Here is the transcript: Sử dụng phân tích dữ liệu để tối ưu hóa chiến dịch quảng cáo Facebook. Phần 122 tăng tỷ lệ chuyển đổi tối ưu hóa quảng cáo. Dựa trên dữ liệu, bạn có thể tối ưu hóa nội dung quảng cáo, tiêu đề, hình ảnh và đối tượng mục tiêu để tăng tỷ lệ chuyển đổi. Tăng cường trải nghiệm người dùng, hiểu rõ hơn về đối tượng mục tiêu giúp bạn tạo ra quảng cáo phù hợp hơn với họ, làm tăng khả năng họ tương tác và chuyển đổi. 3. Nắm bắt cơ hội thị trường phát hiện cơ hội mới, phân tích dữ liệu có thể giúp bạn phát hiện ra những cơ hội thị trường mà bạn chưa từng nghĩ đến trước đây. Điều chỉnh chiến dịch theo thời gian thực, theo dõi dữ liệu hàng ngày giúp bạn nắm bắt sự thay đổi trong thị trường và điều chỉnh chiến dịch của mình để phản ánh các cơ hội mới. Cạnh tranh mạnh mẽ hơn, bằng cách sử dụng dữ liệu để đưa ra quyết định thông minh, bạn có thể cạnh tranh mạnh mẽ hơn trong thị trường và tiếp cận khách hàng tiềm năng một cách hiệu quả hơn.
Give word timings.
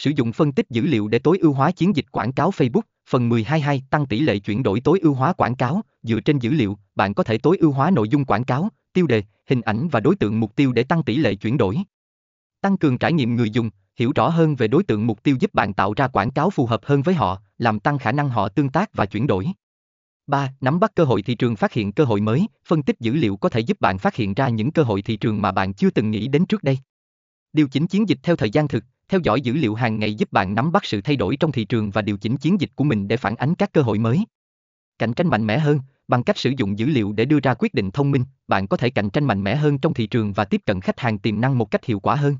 Sử 0.00 0.10
dụng 0.16 0.32
phân 0.32 0.52
tích 0.52 0.70
dữ 0.70 0.82
liệu 0.82 1.08
để 1.08 1.18
tối 1.18 1.38
ưu 1.38 1.52
hóa 1.52 1.70
chiến 1.70 1.96
dịch 1.96 2.04
quảng 2.12 2.32
cáo 2.32 2.50
Facebook. 2.50 2.80
Phần 3.08 3.28
122 3.28 3.82
tăng 3.90 4.06
tỷ 4.06 4.20
lệ 4.20 4.38
chuyển 4.38 4.62
đổi 4.62 4.80
tối 4.80 4.98
ưu 5.02 5.14
hóa 5.14 5.32
quảng 5.32 5.54
cáo. 5.54 5.82
Dựa 6.02 6.20
trên 6.20 6.38
dữ 6.38 6.50
liệu, 6.50 6.78
bạn 6.94 7.14
có 7.14 7.22
thể 7.22 7.38
tối 7.38 7.56
ưu 7.60 7.72
hóa 7.72 7.90
nội 7.90 8.08
dung 8.08 8.24
quảng 8.24 8.44
cáo, 8.44 8.68
tiêu 8.92 9.06
đề, 9.06 9.22
hình 9.46 9.60
ảnh 9.60 9.88
và 9.88 10.00
đối 10.00 10.16
tượng 10.16 10.40
mục 10.40 10.56
tiêu 10.56 10.72
để 10.72 10.82
tăng 10.82 11.02
tỷ 11.02 11.16
lệ 11.16 11.34
chuyển 11.34 11.56
đổi. 11.56 11.78
Tăng 12.60 12.76
cường 12.76 12.98
trải 12.98 13.12
nghiệm 13.12 13.36
người 13.36 13.50
dùng, 13.50 13.70
hiểu 13.96 14.12
rõ 14.14 14.28
hơn 14.28 14.56
về 14.56 14.68
đối 14.68 14.84
tượng 14.84 15.06
mục 15.06 15.22
tiêu 15.22 15.36
giúp 15.40 15.54
bạn 15.54 15.74
tạo 15.74 15.94
ra 15.96 16.08
quảng 16.08 16.30
cáo 16.30 16.50
phù 16.50 16.66
hợp 16.66 16.80
hơn 16.84 17.02
với 17.02 17.14
họ, 17.14 17.42
làm 17.58 17.80
tăng 17.80 17.98
khả 17.98 18.12
năng 18.12 18.28
họ 18.28 18.48
tương 18.48 18.68
tác 18.68 18.94
và 18.94 19.06
chuyển 19.06 19.26
đổi. 19.26 19.46
3. 20.26 20.52
Nắm 20.60 20.80
bắt 20.80 20.92
cơ 20.94 21.04
hội 21.04 21.22
thị 21.22 21.34
trường 21.34 21.56
phát 21.56 21.72
hiện 21.72 21.92
cơ 21.92 22.04
hội 22.04 22.20
mới, 22.20 22.46
phân 22.66 22.82
tích 22.82 23.00
dữ 23.00 23.14
liệu 23.14 23.36
có 23.36 23.48
thể 23.48 23.60
giúp 23.60 23.80
bạn 23.80 23.98
phát 23.98 24.14
hiện 24.14 24.34
ra 24.34 24.48
những 24.48 24.70
cơ 24.70 24.82
hội 24.82 25.02
thị 25.02 25.16
trường 25.16 25.42
mà 25.42 25.52
bạn 25.52 25.74
chưa 25.74 25.90
từng 25.90 26.10
nghĩ 26.10 26.28
đến 26.28 26.46
trước 26.46 26.62
đây. 26.62 26.78
Điều 27.52 27.68
chỉnh 27.68 27.86
chiến 27.86 28.08
dịch 28.08 28.18
theo 28.22 28.36
thời 28.36 28.50
gian 28.50 28.68
thực, 28.68 28.84
theo 29.10 29.20
dõi 29.24 29.40
dữ 29.40 29.52
liệu 29.52 29.74
hàng 29.74 29.98
ngày 29.98 30.14
giúp 30.14 30.32
bạn 30.32 30.54
nắm 30.54 30.72
bắt 30.72 30.84
sự 30.84 31.00
thay 31.00 31.16
đổi 31.16 31.36
trong 31.36 31.52
thị 31.52 31.64
trường 31.64 31.90
và 31.90 32.02
điều 32.02 32.16
chỉnh 32.16 32.36
chiến 32.36 32.60
dịch 32.60 32.70
của 32.74 32.84
mình 32.84 33.08
để 33.08 33.16
phản 33.16 33.36
ánh 33.36 33.54
các 33.54 33.72
cơ 33.72 33.82
hội 33.82 33.98
mới. 33.98 34.24
Cạnh 34.98 35.12
tranh 35.14 35.28
mạnh 35.28 35.46
mẽ 35.46 35.58
hơn, 35.58 35.80
bằng 36.08 36.22
cách 36.22 36.38
sử 36.38 36.52
dụng 36.58 36.78
dữ 36.78 36.86
liệu 36.86 37.12
để 37.12 37.24
đưa 37.24 37.40
ra 37.42 37.54
quyết 37.54 37.74
định 37.74 37.90
thông 37.90 38.10
minh, 38.10 38.24
bạn 38.48 38.68
có 38.68 38.76
thể 38.76 38.90
cạnh 38.90 39.10
tranh 39.10 39.24
mạnh 39.24 39.44
mẽ 39.44 39.56
hơn 39.56 39.78
trong 39.78 39.94
thị 39.94 40.06
trường 40.06 40.32
và 40.32 40.44
tiếp 40.44 40.60
cận 40.66 40.80
khách 40.80 41.00
hàng 41.00 41.18
tiềm 41.18 41.40
năng 41.40 41.58
một 41.58 41.70
cách 41.70 41.84
hiệu 41.84 42.00
quả 42.00 42.14
hơn. 42.14 42.36